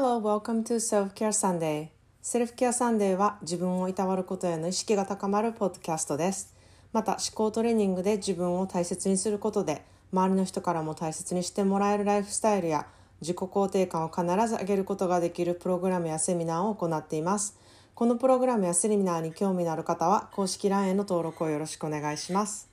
[0.00, 1.88] Hello, welcome to Self Care Sunday.
[2.22, 6.54] Self Care Sunday は自分をいたわることへの意識が高まるポッドキャストです。
[6.92, 12.86] また思考トレーニングで自分を大切にすることで周りの人からも大切にしてもらえるライフスタイルや
[13.20, 17.58] 自己肯定感を必ず上げることができるプログラムやセミナーを行っています。
[17.96, 22.67] このプログラムやセミナーに興味のある方は公式 LINE への登録をよろしくお願いします。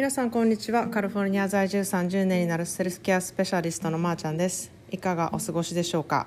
[0.00, 0.88] 皆さんこんにちは。
[0.88, 4.72] カリフォルニア在住30年になるセルフケアスペシャリストのまーちゃんです。
[4.90, 6.26] いかがお過ごしでしょうか？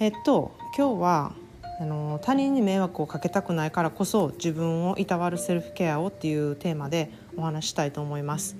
[0.00, 1.32] えっと今日は
[1.80, 8.56] あの他人に迷惑をかけたくないからこそ自分をいたわるセルフケアをっていうテーマでお話ししたいと思います、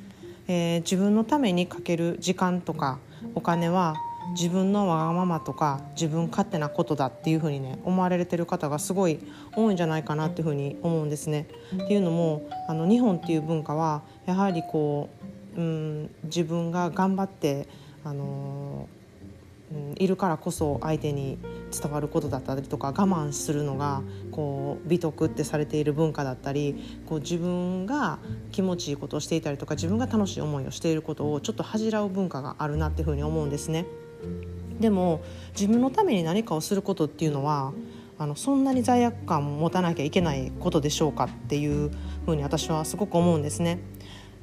[0.47, 3.01] えー自分のためにかける時間とか
[3.35, 3.97] お金は
[4.31, 9.19] 自分のわがままとか自分勝手なことだっていうふうにね思われてる方がすごい
[9.57, 11.47] 多いんじゃないかなっていうふうに思うんですね。
[11.75, 15.09] っていうのもあの日本っていう文化はやはりこ
[15.57, 17.69] う、うん、自分が頑張って
[18.05, 18.89] あの
[19.73, 21.39] うんいるからこそ相手に
[21.71, 28.19] 伝わることだったりとか我慢するのがこう美徳ってされている文化だったりこう自分が
[28.51, 33.87] 気持ちいいことをしていたりとか自分が楽しい思いをしていることをちょっと恥じらう文化があるなっていうふうに思うんですね。
[34.81, 35.21] でも
[35.53, 37.73] 自分のために何かをすることっていうのは
[38.19, 41.91] あのそんなに罪悪感を持たなきゃいけないことでしょうかっていう
[42.25, 43.79] ふうに私はすごく思うんですね。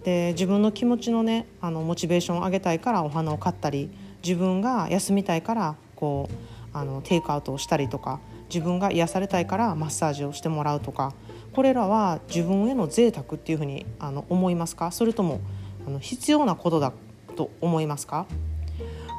[0.04, 3.90] で自分の気持ちのねあのモチベーションを上げたいからお花を買ったり
[4.24, 11.14] 自分が休みたいからこうあのテイクアウトをしたりとか自分が癒されたいからマッサージをしてもらうとか
[11.54, 14.92] これらは自分への贅沢っていうふうにあの思いますか？
[14.92, 15.42] それとも
[15.86, 16.94] あの必要なことだ
[17.36, 18.28] と思いますか？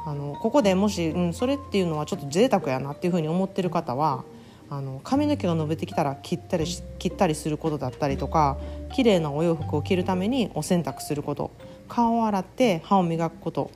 [0.05, 4.23] あのここでもし、うん、それっていうのはちょっと贅沢やなっていうふうに思ってる方は
[4.69, 8.57] あの髪の毛が伸びてきたら切ったりし切ったりすることだったりとか
[8.93, 11.51] 綺麗なお洋服を着るためにお洗濯すること
[11.87, 13.71] 顔を洗って歯を磨くこと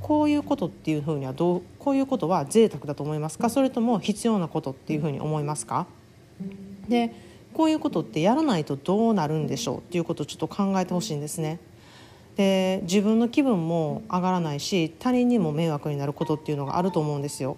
[0.00, 3.48] こういうことっていうふうにはどうこういうことは贅沢だと思いますか？
[3.48, 5.86] それとも必要なことっていうふうに思いますか？
[6.88, 7.12] で
[7.54, 11.58] こういうことってやらないとどうなるんでしょうっていうことをちょっと考えてほしいんですね。
[12.36, 17.56] で自分の気分も上がらないし他人にも迷惑になることっていうのがあると思うんですよ。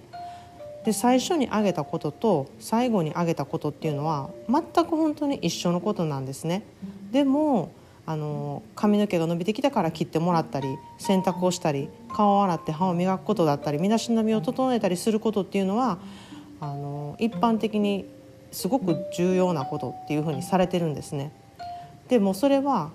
[0.85, 6.63] で最初に挙げたことと最後に挙げたことっていうのは全く本当に一緒のことなんですね。
[7.11, 7.73] でも
[8.07, 15.99] あの髪の毛が伸びてきたから切ってもらったり洗濯をしたり顔を洗って歯を磨くことだったり身だしなみを整えたりすることっていうのは
[16.61, 18.07] あの一般的に
[18.51, 21.33] すごく重要なことっていうふうにされてるんですね。
[22.09, 22.91] でもそれは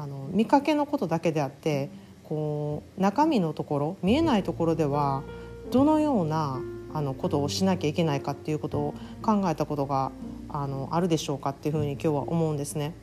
[0.00, 1.90] あの見かけのことだけであって
[2.22, 5.24] こう中身のところ見えないところでは
[5.72, 6.60] どのような
[6.94, 10.12] あのことをしなきゃいけないかっていうことを考えたことが
[10.48, 12.94] あのあるでしょうかっていうふうに今日は思うんですね。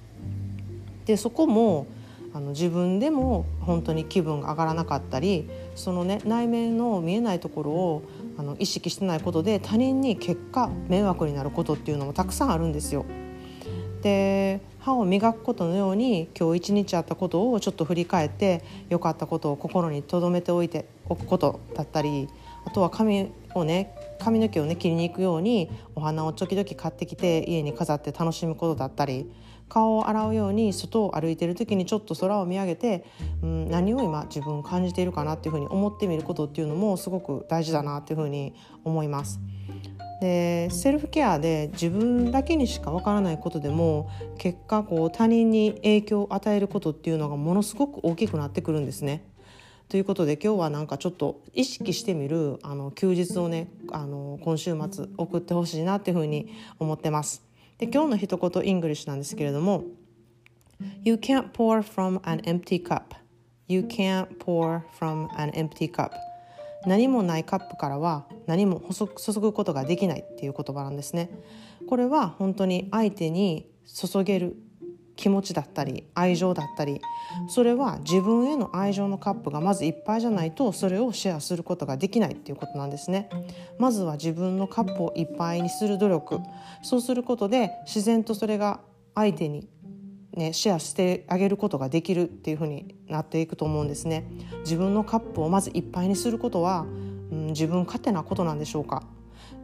[1.06, 1.86] でそこも
[2.34, 8.04] あの自分でも本当に気分が上がらなかったりそのね内面の見えないところを
[8.38, 13.06] あの意識してないことで他人に結果迷惑になることっていうのもたくさんあるんですよ。
[14.06, 22.30] で歯を磨くことのように今日一日あったことをちょっと振り返って良かったことを心に留めておいておくことだったり
[22.66, 29.28] あとは髪をね髪の毛をね切りに行くようにお花を時々買ってきて家に飾って楽しむことだったり
[29.70, 33.06] 顔を洗うように外を歩いてる時にちょっと空を見上げて、
[33.42, 39.40] うん、何を今自分感じているかなっていうふうに思ってみることっていうのもすごく大事だなっていうふうに思います。
[40.26, 44.10] でセルフケアで自分だけにしかわからないことでも
[44.40, 49.24] 結果こう他人に影響を与えることっていうのがものすごく大きくなってくるんですね。
[49.88, 56.50] ということで今日はなんかちょっと意識してみるあの休日をねあの今週末送ってほしいなっていうふうに
[56.80, 57.44] 思ってます。
[57.78, 59.84] で今日の一言 English なんですけれども
[61.04, 63.16] You can't pour from an empty cup
[63.68, 66.14] You can't pour from an empty cup
[66.88, 71.30] 何もないカップからは何も注ぐことができないっていう言葉なんですね。
[71.88, 74.56] これは本当に相手に注げる
[75.16, 77.02] 気持ちだったり愛情だったり
[77.48, 83.30] それは自分への愛情のカップがまずいっぱいじゃないとそれをシェアすることができないっていうことなんですね。
[83.80, 86.40] まずは自分のカップをいっぱいにする努力。
[86.84, 88.82] そうすることで自然とそれが
[89.14, 89.70] 相手に
[90.36, 94.26] ね、シェアしてあげることができるっていうふうになっていくと思うんですね。
[94.60, 96.86] 自分のカップをまずいっぱいにすることは、
[97.32, 99.04] うん、自分勝手なことなんでしょうか。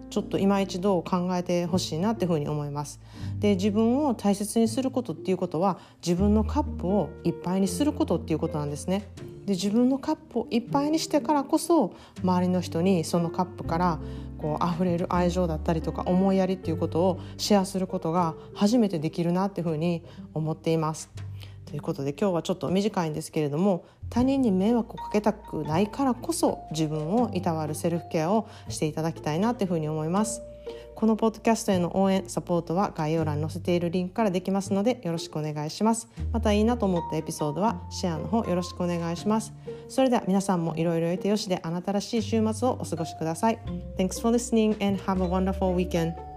[0.09, 2.99] ちょっと今一度考えてほしいなっていうふうに思います。
[3.39, 9.07] で自分を大切にすることっていうことは自分のカップをいっぱいにすることっていうことなんですね。
[9.45, 11.93] で自分のカップをいっぱいにしてからこそ
[12.23, 13.99] 周りの人にそのカップから
[14.37, 20.03] こう溢れる愛情だったりとか思いやりっていうことをシェアすることが初めてできるなっていうふうに
[20.33, 21.09] 思っています。
[21.65, 30.41] ということで今日はちょっと短いんですけれども他人に迷惑をかけたくないからこそ自分をいたわるセルフケアをしていただきたいなというふうに思います。
[30.95, 36.07] このポッドキャストへの応援サポートは概要欄に載せているリンクからできますのでよろしくお願いします。
[36.31, 39.53] またいいなと思ったエピソードはシェアの方よろしくお願いします。
[39.89, 43.59] それでは皆さんもいろいろ得てよしであなたらしい週末をお過ごしください。
[43.97, 46.30] Thanks for listening and have a wonderful weekend.